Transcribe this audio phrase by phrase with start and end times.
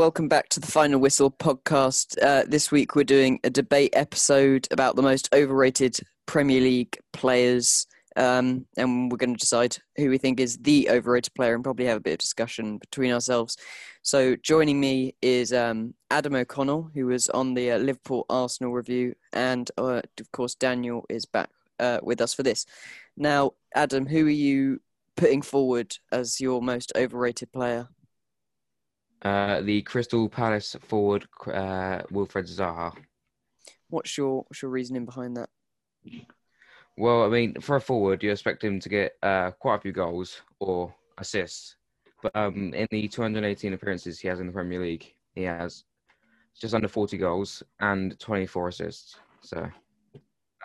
[0.00, 2.16] welcome back to the Final Whistle podcast.
[2.22, 7.86] Uh, this week we're doing a debate episode about the most overrated Premier League players,
[8.16, 11.84] um, and we're going to decide who we think is the overrated player and probably
[11.84, 13.58] have a bit of discussion between ourselves.
[14.00, 19.14] So, joining me is um, Adam O'Connell, who was on the uh, Liverpool Arsenal review,
[19.34, 22.64] and uh, of course, Daniel is back uh, with us for this.
[23.18, 24.80] Now, Adam, who are you
[25.18, 27.90] putting forward as your most overrated player?
[29.22, 32.94] Uh, the Crystal Palace forward, uh, Wilfried Zaha.
[33.90, 35.50] What's your what's your reasoning behind that?
[36.96, 39.92] Well, I mean, for a forward, you expect him to get uh, quite a few
[39.92, 41.76] goals or assists.
[42.22, 45.84] But um, in the 218 appearances he has in the Premier League, he has
[46.60, 49.16] just under 40 goals and 24 assists.
[49.40, 49.66] So,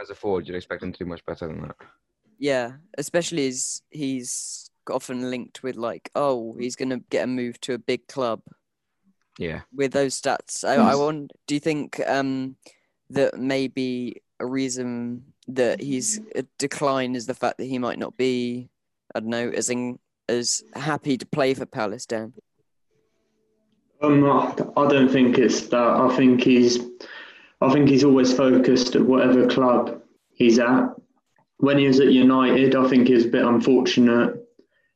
[0.02, 1.75] as a forward, you'd expect him to do much better than that.
[2.38, 7.59] Yeah, especially as he's often linked with like, oh, he's going to get a move
[7.61, 8.41] to a big club.
[9.38, 9.61] Yeah.
[9.73, 11.31] With those stats, I, I want.
[11.47, 12.55] Do you think um,
[13.09, 18.17] that maybe a reason that he's a decline is the fact that he might not
[18.17, 18.69] be,
[19.13, 22.33] I don't know, as in, as happy to play for Palace, Dan?
[24.02, 25.78] Um, I don't think it's that.
[25.78, 26.80] I think he's,
[27.61, 30.02] I think he's always focused at whatever club
[30.33, 30.89] he's at.
[31.58, 34.45] When he was at United, I think he was a bit unfortunate.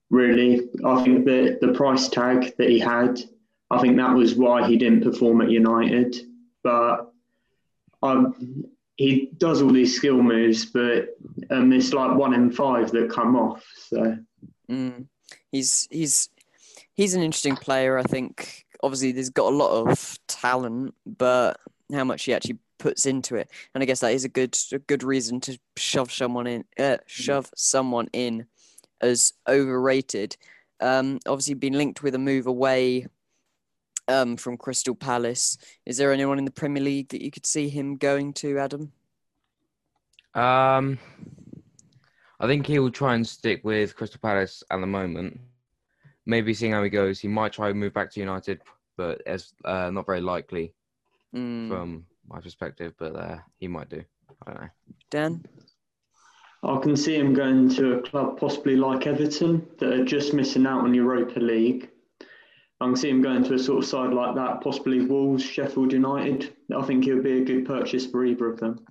[0.10, 3.20] Really, I think that the price tag that he had,
[3.70, 6.16] I think that was why he didn't perform at United.
[6.64, 7.12] But
[8.02, 8.66] um,
[9.00, 11.16] he does all these skill moves, but
[11.52, 13.64] um, it's like one in five that come off.
[13.88, 14.18] So
[14.70, 15.06] mm.
[15.52, 16.30] he's he's
[16.96, 17.98] he's an interesting player.
[17.98, 21.60] I think obviously there's got a lot of talent, but
[21.94, 24.80] how much he actually puts into it, and I guess that is a good a
[24.80, 28.48] good reason to shove someone in, uh, shove someone in
[29.02, 30.36] as overrated.
[30.80, 33.08] Um, obviously, been linked with a move away
[34.08, 35.58] um, from Crystal Palace.
[35.86, 38.92] Is there anyone in the Premier League that you could see him going to, Adam?
[40.34, 40.98] Um,
[42.40, 45.40] I think he will try and stick with Crystal Palace at the moment.
[46.26, 48.62] Maybe seeing how he goes, he might try and move back to United,
[48.98, 50.74] but it's uh, not very likely
[51.36, 51.68] mm.
[51.68, 52.94] from my perspective.
[52.98, 54.04] But uh, he might do.
[54.46, 54.70] I don't know.
[55.10, 55.44] Dan.
[56.64, 60.66] I can see him going to a club possibly like Everton that are just missing
[60.66, 61.90] out on Europa League.
[62.82, 65.94] I can see him going to a sort of side like that, possibly Wolves, Sheffield
[65.94, 66.54] United.
[66.76, 68.86] I think he would be a good purchase for either of them.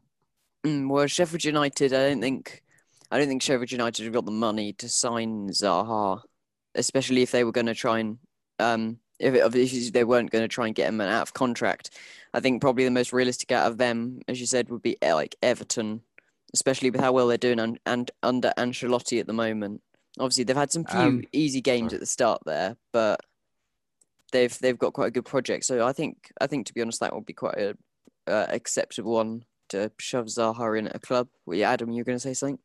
[0.66, 2.62] Mm, well, Sheffield United, I don't think,
[3.10, 6.20] I don't think Sheffield United have got the money to sign Zaha,
[6.74, 8.18] especially if they were going to try and,
[8.58, 11.90] um, if, if they weren't going to try and get him out of contract.
[12.34, 15.36] I think probably the most realistic out of them, as you said, would be like
[15.42, 16.02] Everton
[16.54, 19.82] especially with how well they're doing and, and under Ancelotti at the moment.
[20.18, 21.96] Obviously, they've had some few um, easy games sorry.
[21.96, 23.20] at the start there, but
[24.32, 25.64] they've they've got quite a good project.
[25.64, 27.76] So I think I think to be honest, that would be quite a
[28.26, 31.28] uh, acceptable one to shove Zaha in at a club.
[31.46, 32.58] Well, yeah, Adam, you're going to say something.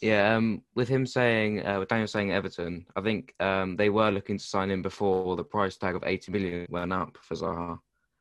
[0.00, 4.10] Yeah, um, with him saying, uh, with Daniel saying Everton, I think um, they were
[4.10, 7.78] looking to sign him before the price tag of 80 million went up for Zaha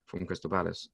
[0.08, 0.90] from Crystal Palace.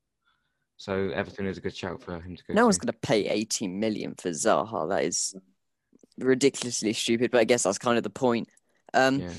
[0.78, 2.54] So Everton is a good shout for him to go.
[2.54, 2.66] No to.
[2.66, 4.90] one's going to pay 18 million for Zaha.
[4.90, 5.36] That is
[6.18, 7.32] ridiculously stupid.
[7.32, 8.50] But I guess that's kind of the point.
[8.94, 9.32] Um, yeah.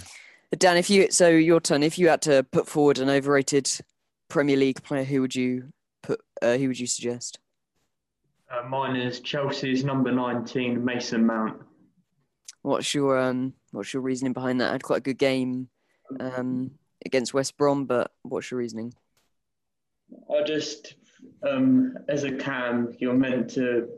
[0.58, 3.70] Dan, if you so your turn, if you had to put forward an overrated
[4.28, 6.20] Premier League player, who would you put?
[6.40, 7.38] Uh, who would you suggest?
[8.50, 11.60] Uh, mine is Chelsea's number 19, Mason Mount.
[12.62, 13.54] What's your um?
[13.72, 14.68] What's your reasoning behind that?
[14.68, 15.68] I had quite a good game
[16.20, 16.70] um,
[17.04, 18.94] against West Brom, but what's your reasoning?
[20.32, 20.94] I just
[21.48, 23.88] um, as a cam, you're meant to.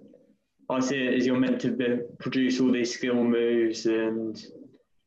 [0.71, 4.39] I see it as you're meant to be, produce all these skill moves and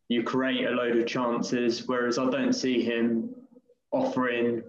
[0.10, 1.88] you create a load of chances.
[1.88, 3.30] Whereas I don't see him
[3.92, 4.64] offering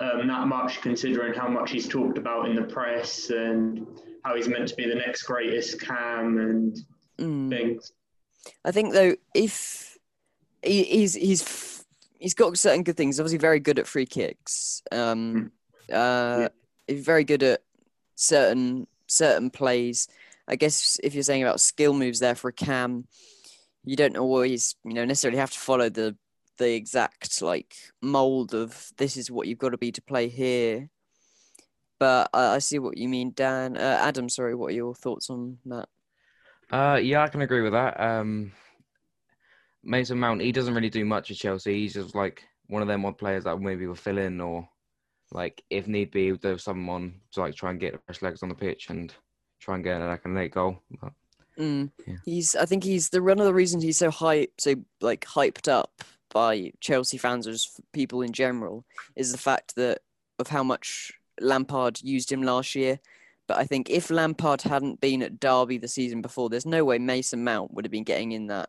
[0.00, 3.86] um, that much, considering how much he's talked about in the press and
[4.24, 6.78] how he's meant to be the next greatest cam and
[7.18, 7.50] mm.
[7.50, 7.92] things.
[8.64, 9.98] I think though, if
[10.62, 11.84] he, he's he's
[12.18, 13.20] he's got certain good things.
[13.20, 14.82] Obviously, very good at free kicks.
[14.90, 15.50] Um, mm.
[15.92, 16.48] Uh,
[16.88, 16.96] yeah.
[16.96, 17.62] very good at
[18.14, 20.08] certain certain plays.
[20.46, 23.06] I guess if you're saying about skill moves there for a cam,
[23.84, 26.16] you don't always you know necessarily have to follow the
[26.58, 30.90] the exact like mold of this is what you've got to be to play here.
[31.98, 33.76] But I, I see what you mean, Dan.
[33.76, 35.88] Uh, Adam, sorry, what are your thoughts on that?
[36.70, 37.98] Uh, yeah, I can agree with that.
[37.98, 38.52] Um,
[39.82, 41.80] Mason Mount, he doesn't really do much at Chelsea.
[41.80, 44.68] He's just like one of them odd players that maybe will fill in or
[45.32, 48.54] like if need be, there's someone to like try and get fresh legs on the
[48.54, 49.14] pitch and
[49.60, 50.78] try and get like a late goal.
[51.00, 51.12] But,
[51.58, 51.90] mm.
[52.06, 52.16] yeah.
[52.24, 55.68] He's, I think he's the one of the reasons he's so hype, so like hyped
[55.68, 58.84] up by Chelsea fans or just people in general
[59.16, 60.00] is the fact that
[60.38, 62.98] of how much Lampard used him last year.
[63.46, 66.98] But I think if Lampard hadn't been at Derby the season before, there's no way
[66.98, 68.68] Mason Mount would have been getting in that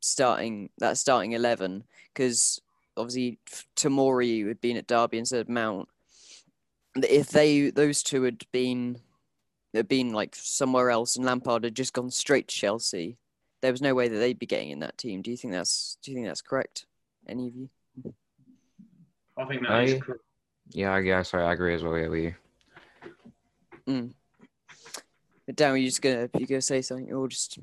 [0.00, 2.60] starting that starting eleven because
[2.96, 3.38] obviously
[3.76, 5.88] Tomori had been at Derby instead of Mount.
[6.96, 8.98] If they those two had been
[9.74, 13.16] had been like somewhere else and Lampard had just gone straight to Chelsea,
[13.62, 15.20] there was no way that they'd be getting in that team.
[15.22, 16.86] Do you think that's do you think that's correct?
[17.28, 17.68] Any of you?
[19.36, 20.20] I think that I- is correct.
[20.70, 21.98] Yeah, yeah, sorry, I agree as well.
[21.98, 22.34] Yeah, with you.
[23.86, 24.14] Mm.
[25.46, 27.58] But Dan, are you just gonna you gonna say something or just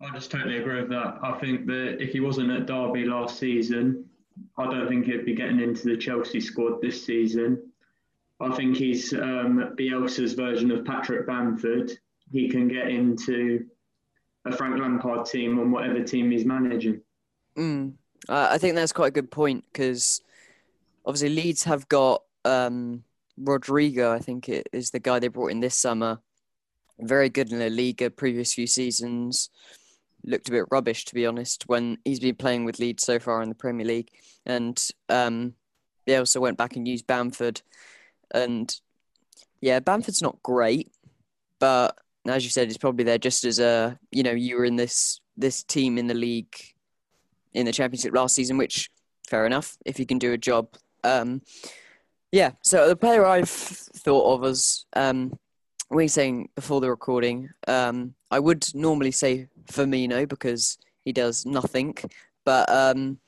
[0.00, 1.18] I just totally agree with that.
[1.22, 4.04] I think that if he wasn't at Derby last season,
[4.58, 7.62] I don't think he'd be getting into the Chelsea squad this season.
[8.40, 11.92] I think he's um, Bielsa's version of Patrick Bamford.
[12.30, 13.66] He can get into
[14.44, 17.00] a Frank Lampard team on whatever team he's managing.
[17.56, 17.94] Mm.
[18.28, 20.20] I think that's quite a good point because
[21.06, 23.02] obviously Leeds have got um,
[23.38, 24.12] Rodrigo.
[24.12, 26.20] I think it is the guy they brought in this summer.
[26.98, 29.50] Very good in the Liga previous few seasons.
[30.26, 33.42] Looked a bit rubbish to be honest when he's been playing with Leeds so far
[33.42, 34.10] in the Premier League.
[34.44, 35.54] And um,
[36.06, 37.62] they also went back and used Bamford.
[38.32, 38.74] And
[39.60, 40.92] yeah, Bamford's not great,
[41.58, 41.96] but
[42.26, 45.20] as you said, he's probably there just as a you know you were in this
[45.36, 46.54] this team in the league
[47.54, 48.90] in the championship last season, which
[49.28, 50.68] fair enough if you can do a job.
[51.04, 51.42] Um,
[52.32, 55.38] yeah, so the player I've thought of as um,
[55.90, 61.46] we were saying before the recording, um, I would normally say Firmino because he does
[61.46, 61.96] nothing,
[62.44, 63.18] but um,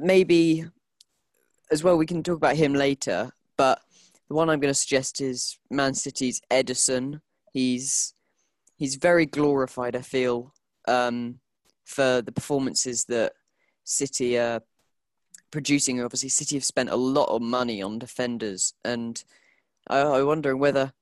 [0.00, 0.64] maybe
[1.70, 3.30] as well we can talk about him later.
[3.56, 3.80] But
[4.28, 7.20] the one I'm going to suggest is Man City's Ederson.
[7.52, 8.14] He's
[8.76, 9.94] he's very glorified.
[9.94, 10.52] I feel
[10.88, 11.38] um,
[11.84, 13.32] for the performances that
[13.84, 14.60] City are
[15.50, 16.02] producing.
[16.02, 19.22] Obviously, City have spent a lot of money on defenders, and
[19.88, 20.92] I, I wondering whether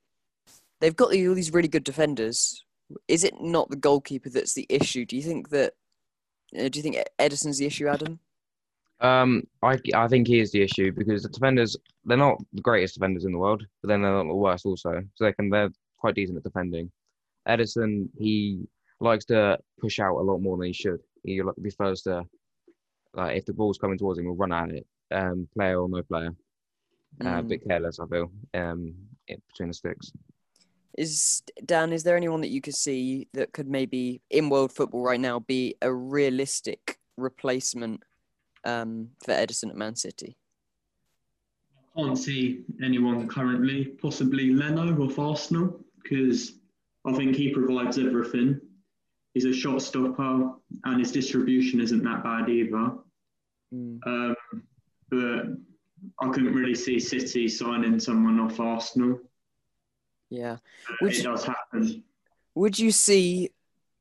[0.80, 2.64] they've got all these really good defenders.
[3.08, 5.04] Is it not the goalkeeper that's the issue?
[5.04, 5.74] Do you think that?
[6.58, 8.18] Uh, do you think Ederson's the issue, Adam?
[9.00, 12.94] Um, I I think he is the issue because the defenders they're not the greatest
[12.94, 15.02] defenders in the world, but then they're not the worst also.
[15.14, 16.90] So they can they're quite decent at defending.
[17.48, 18.60] Ederson he
[19.00, 21.00] likes to push out a lot more than he should.
[21.24, 22.24] He like, prefers to
[23.14, 26.02] like if the ball's coming towards him, he'll run at it, um, player or no
[26.02, 26.30] player.
[27.24, 27.48] Uh, a Mm.
[27.48, 28.94] bit careless, I feel, um,
[29.26, 30.12] between the sticks.
[30.98, 31.92] Is Dan?
[31.92, 35.38] Is there anyone that you could see that could maybe in world football right now
[35.40, 38.02] be a realistic replacement
[38.64, 40.36] um, for Ederson at Man City?
[41.96, 46.54] I can't see anyone currently, possibly Leno of Arsenal, because
[47.06, 48.60] I think he provides everything.
[49.34, 50.52] He's a shot stopper
[50.84, 52.92] and his distribution isn't that bad either.
[53.74, 53.98] Mm.
[54.06, 54.36] Um,
[55.10, 55.44] but
[56.20, 59.20] I couldn't really see City signing someone off Arsenal.
[60.32, 60.56] Yeah.
[61.02, 62.04] Would it you- does happen.
[62.54, 63.50] Would you see?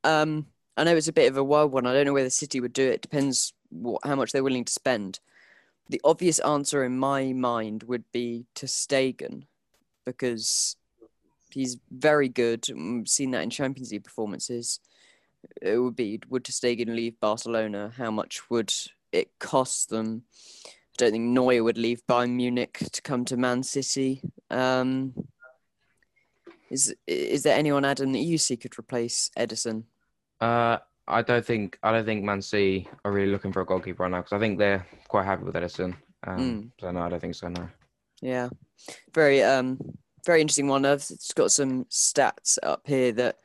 [0.03, 0.45] Um,
[0.77, 1.85] I know it's a bit of a wild one.
[1.85, 3.01] I don't know whether City would do it.
[3.01, 5.19] Depends what, how much they're willing to spend.
[5.89, 9.43] The obvious answer in my mind would be ter Stegen,
[10.05, 10.77] because
[11.49, 12.65] he's very good.
[12.73, 14.79] We've seen that in Champions League performances.
[15.61, 17.91] It would be would ter Stegen leave Barcelona?
[17.97, 18.73] How much would
[19.11, 20.23] it cost them?
[20.65, 24.21] I don't think Neuer would leave Bayern Munich to come to Man City.
[24.49, 25.13] Um,
[26.71, 29.83] is is there anyone, Adam, that you see could replace Ederson?
[30.39, 34.03] Uh, I don't think I don't think Man City are really looking for a goalkeeper
[34.03, 35.95] right now because I think they're quite happy with Ederson.
[36.25, 36.71] Um, Mm.
[36.79, 37.49] So no, I don't think so.
[37.49, 37.67] No.
[38.21, 38.49] Yeah,
[39.13, 39.77] very um
[40.25, 40.85] very interesting one.
[40.85, 43.37] I've just got some stats up here that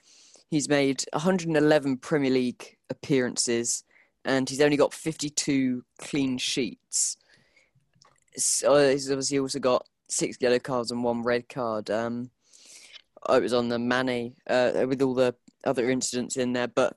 [0.50, 3.82] he's made 111 Premier League appearances
[4.24, 7.16] and he's only got 52 clean sheets.
[8.36, 11.90] So he's obviously also got six yellow cards and one red card.
[11.90, 12.30] Um,
[13.28, 16.96] I was on the Mane uh, with all the other incidents in there, but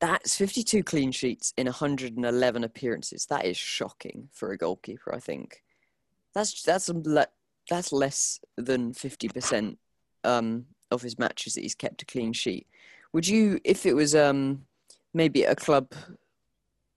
[0.00, 3.26] that's 52 clean sheets in 111 appearances.
[3.26, 5.62] That is shocking for a goalkeeper, I think.
[6.34, 6.90] That's that's
[7.68, 9.78] that's less than fifty percent
[10.24, 12.66] um, of his matches that he's kept a clean sheet.
[13.12, 14.64] Would you, if it was um,
[15.12, 15.92] maybe a club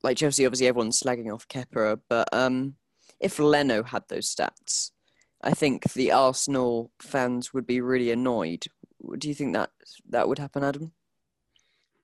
[0.03, 0.45] like Chelsea?
[0.45, 2.75] Obviously, everyone's slagging off Kepa, but um,
[3.19, 4.91] if Leno had those stats,
[5.45, 8.65] I think the Arsenal fans would be really annoyed.
[9.17, 9.69] Do you think that
[10.09, 10.91] that would happen, Adam?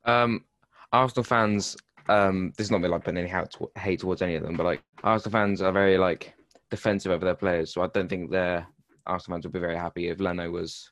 [0.05, 0.45] Um,
[0.93, 1.75] Arsenal fans.
[2.07, 3.29] Um, this is not me like putting any
[3.75, 6.33] hate, towards any of them, but like Arsenal fans are very like
[6.69, 7.74] defensive over their players.
[7.74, 8.67] So I don't think their
[9.07, 10.91] Arsenal fans would be very happy if Leno was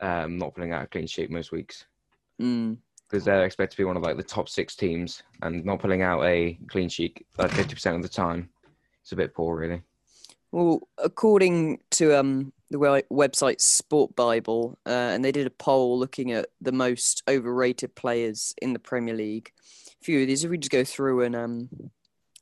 [0.00, 1.86] um not putting out a clean sheet most weeks.
[2.40, 2.78] Mm.
[3.08, 6.02] because they're expected to be one of like the top six teams, and not pulling
[6.02, 8.48] out a clean sheet like fifty percent of the time,
[9.02, 9.82] it's a bit poor, really.
[10.52, 16.32] Well, according to um, the website Sport Bible, uh, and they did a poll looking
[16.32, 19.50] at the most overrated players in the Premier League.
[20.00, 21.70] A few of these, if we just go through and um,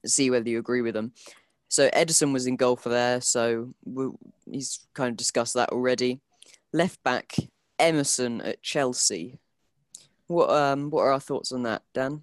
[0.04, 1.12] see whether you agree with them.
[1.68, 3.74] So Ederson was in goal for there, so
[4.50, 6.20] he's kind of discussed that already.
[6.72, 7.36] Left back
[7.78, 9.38] Emerson at Chelsea.
[10.26, 12.22] What um what are our thoughts on that, Dan?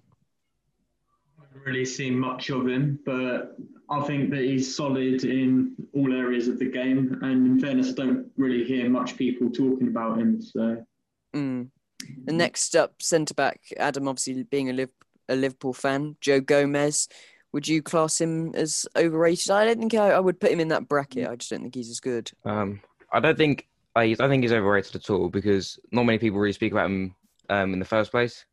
[1.38, 3.56] I haven't really seen much of him, but
[3.90, 7.18] I think that he's solid in all areas of the game.
[7.22, 10.40] And in fairness, I don't really hear much people talking about him.
[10.42, 10.84] So
[11.34, 11.68] Mm.
[12.26, 14.90] And next up, centre back Adam, obviously being a, Liv-
[15.28, 17.08] a Liverpool fan, Joe Gomez.
[17.52, 19.50] Would you class him as overrated?
[19.50, 21.28] I don't think I, I would put him in that bracket.
[21.28, 22.30] I just don't think he's as good.
[22.44, 22.80] Um,
[23.12, 23.66] I don't think
[23.96, 27.14] I, I think he's overrated at all because not many people really speak about him
[27.48, 28.44] um, in the first place,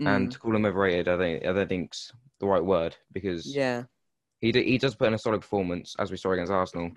[0.00, 0.30] and Mm.
[0.32, 3.84] to call him overrated, I think I don't think's the right word because yeah,
[4.40, 6.90] he d- he does put in a solid performance as we saw against Arsenal.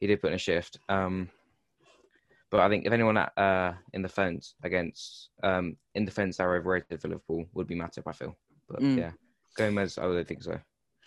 [0.00, 0.78] He did put in a shift.
[0.88, 1.28] Um,
[2.50, 7.00] but I think if anyone at, uh, in defence against um, in defence are overrated
[7.00, 8.36] for Liverpool would be Matip, I feel.
[8.68, 8.98] But Mm.
[8.98, 9.10] yeah,
[9.56, 10.58] Gomez, I don't think so.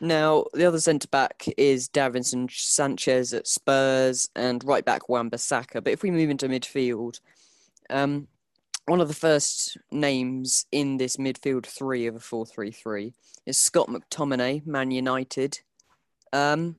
[0.02, 5.84] Now, the other centre back is Davinson Sanchez at Spurs and right back Wan Bissaka.
[5.84, 7.20] But if we move into midfield,
[7.90, 8.28] um,
[8.86, 13.14] one of the first names in this midfield three of a 4 3 3
[13.46, 15.60] is Scott McTominay, Man United.
[16.34, 16.76] Um,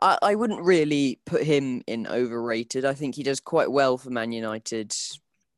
[0.00, 2.84] I, I wouldn't really put him in overrated.
[2.84, 4.94] I think he does quite well for Man United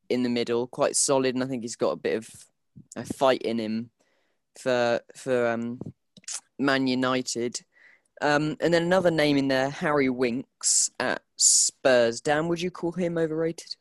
[0.09, 2.29] in the middle, quite solid, and I think he's got a bit of
[2.95, 3.89] a fight in him
[4.59, 5.79] for for um,
[6.59, 7.61] Man United.
[8.21, 12.21] Um, and then another name in there, Harry Winks at Spurs.
[12.21, 13.75] Dan, would you call him overrated?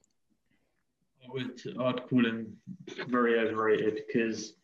[1.23, 2.57] I would, I'd call him
[3.09, 4.55] very overrated because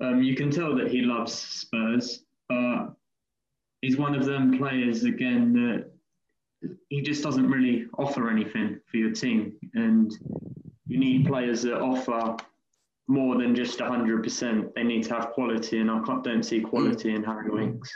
[0.00, 2.94] um, you can tell that he loves Spurs, but
[3.84, 5.90] he's one of them players again that
[6.88, 10.10] he just doesn't really offer anything for your team, and
[10.86, 12.36] you need players that offer
[13.06, 14.74] more than just hundred percent.
[14.74, 17.92] They need to have quality, and I don't see quality in Harry Winks.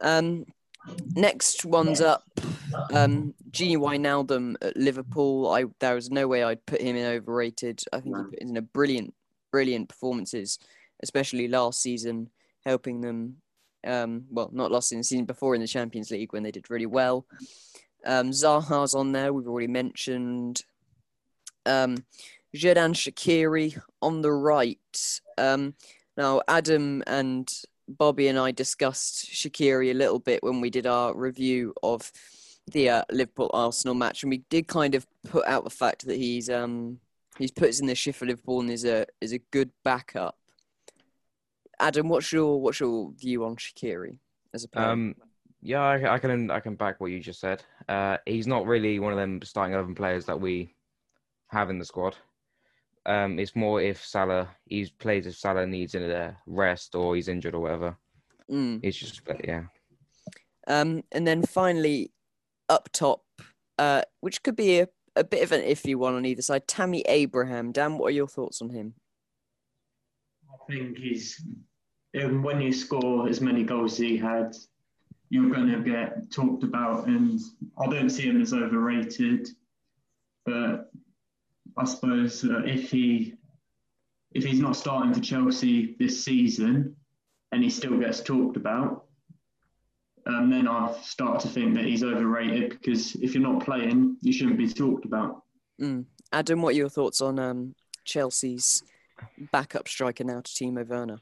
[0.00, 0.44] Um,
[1.14, 2.24] next one's up,
[2.92, 5.48] um, Gini Wijnaldum at Liverpool.
[5.48, 7.84] I there was no way I'd put him in overrated.
[7.92, 9.14] I think he put in a brilliant,
[9.52, 10.58] brilliant performances,
[11.04, 12.30] especially last season,
[12.64, 13.36] helping them.
[13.86, 16.86] Um, well, not last season, season before in the Champions League when they did really
[16.86, 17.26] well.
[18.04, 19.32] Um, Zaha's on there.
[19.32, 20.62] We've already mentioned.
[21.66, 22.04] Um,
[22.54, 25.20] Jordan Shaqiri on the right.
[25.36, 25.74] Um,
[26.16, 27.50] now Adam and
[27.88, 32.10] Bobby and I discussed Shaqiri a little bit when we did our review of
[32.66, 36.16] the uh, Liverpool Arsenal match, and we did kind of put out the fact that
[36.16, 36.98] he's um
[37.38, 40.36] he's puts in the shift for Liverpool and is a is a good backup.
[41.80, 44.18] Adam, what's your what's your view on Shaqiri
[44.54, 44.86] as a player?
[44.86, 45.14] Um,
[45.60, 47.62] yeah, I, I can I can back what you just said.
[47.88, 50.74] Uh, he's not really one of them starting eleven players that we
[51.48, 52.16] have in the squad.
[53.06, 57.54] Um, it's more if Salah he plays if Salah needs a rest or he's injured
[57.54, 57.96] or whatever.
[58.50, 58.80] Mm.
[58.82, 59.64] It's just but yeah.
[60.66, 62.12] Um, and then finally,
[62.68, 63.22] up top,
[63.78, 66.68] uh, which could be a, a bit of an iffy one on either side.
[66.68, 67.72] Tammy Abraham.
[67.72, 68.94] Dan, what are your thoughts on him?
[70.50, 71.42] I think he's
[72.22, 74.56] um, when you score as many goals as he had,
[75.30, 77.40] you're going to get talked about, and
[77.78, 79.48] I don't see him as overrated.
[80.46, 80.90] But
[81.76, 83.34] I suppose uh, if he
[84.32, 86.96] if he's not starting for Chelsea this season,
[87.52, 89.04] and he still gets talked about,
[90.26, 94.32] um, then I start to think that he's overrated because if you're not playing, you
[94.32, 95.42] shouldn't be talked about.
[95.80, 96.04] Mm.
[96.32, 97.74] Adam, what are your thoughts on um,
[98.04, 98.82] Chelsea's
[99.52, 101.18] backup striker now to Timo Werner?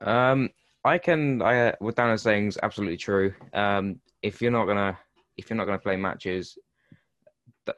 [0.00, 0.50] Um,
[0.84, 1.42] I can.
[1.42, 3.32] I what Dan is saying is absolutely true.
[3.52, 4.98] Um, if you're not gonna
[5.36, 6.58] if you're not gonna play matches,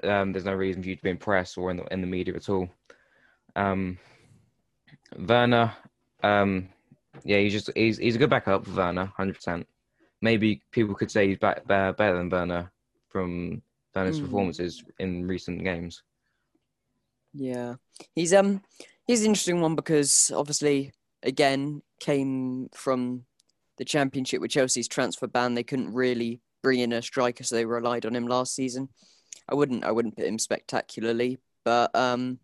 [0.03, 2.07] um, there's no reason for you to be in press or in the in the
[2.07, 2.69] media at all.
[3.57, 3.99] Um,
[5.19, 5.73] Werner,
[6.23, 6.69] um,
[7.25, 9.67] yeah, he's just he's he's a good backup for Werner, hundred percent.
[10.23, 12.73] Maybe people could say he's back, better better than Werner
[13.09, 13.61] from
[13.95, 14.23] Werner's Mm.
[14.23, 16.03] performances in recent games.
[17.35, 17.75] Yeah,
[18.15, 18.63] he's um
[19.07, 20.93] he's an interesting one because obviously
[21.23, 23.25] again came from
[23.77, 25.55] the championship with Chelsea's transfer ban.
[25.55, 28.89] They couldn't really bring in a striker, so they relied on him last season.
[29.49, 32.39] I wouldn't I wouldn't put him spectacularly, but um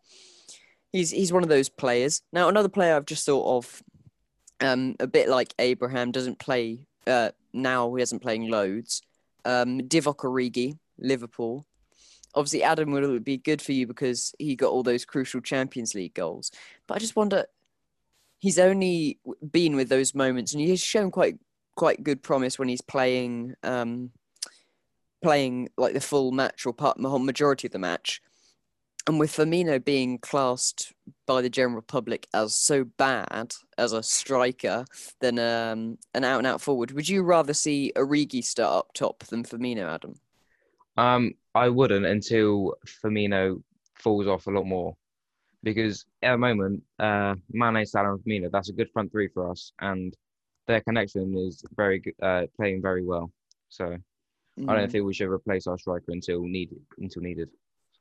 [0.93, 2.23] he's he's one of those players.
[2.33, 3.83] Now another player I've just thought of,
[4.61, 9.03] um a bit like Abraham doesn't play uh now he hasn't playing loads.
[9.45, 11.65] Um Divock Origi, Liverpool.
[12.35, 16.15] Obviously Adam would be good for you because he got all those crucial Champions League
[16.15, 16.51] goals.
[16.87, 17.47] But I just wonder,
[18.39, 19.19] he's only
[19.51, 21.39] been with those moments, and he's shown quite
[21.77, 24.11] quite good promise when he's playing um,
[25.23, 28.21] playing like the full match or part majority of the match.
[29.07, 30.93] And with Firmino being classed
[31.27, 34.85] by the general public as so bad as a striker
[35.21, 39.25] than um, an out and out forward, would you rather see Origi start up top
[39.25, 40.15] than Firmino, Adam?
[40.97, 43.63] Um, I wouldn't until Firmino
[43.95, 44.95] falls off a lot more,
[45.63, 49.51] because at the moment, uh, Mane, Salah, and Firmino that's a good front three for
[49.51, 50.15] us, and
[50.67, 53.31] their connection is very good, uh, playing very well.
[53.69, 53.97] So
[54.59, 54.69] mm.
[54.69, 54.93] I don't mm.
[54.93, 56.81] think we should replace our striker until needed.
[56.99, 57.51] Until needed.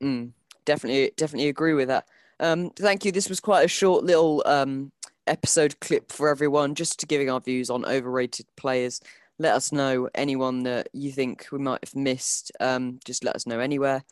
[0.01, 0.31] Mm
[0.69, 2.05] definitely definitely agree with that.
[2.39, 3.12] Um, thank you.
[3.12, 4.91] This was quite a short little um,
[5.27, 9.01] episode clip for everyone, just to giving our views on overrated players.
[9.39, 12.51] Let us know anyone that you think we might have missed.
[12.60, 14.03] Um, just let us know anywhere.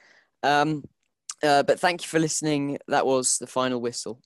[0.42, 0.86] Um,
[1.44, 2.80] uh, but thank you for listening.
[2.88, 4.22] That was the final whistle.